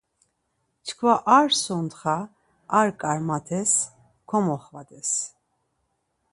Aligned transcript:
Çkva 0.85 1.13
ar 1.37 1.49
sontxa 1.63 2.17
ar 2.79 2.89
karmat̆es 2.99 3.71
komoxvades. 4.29 5.11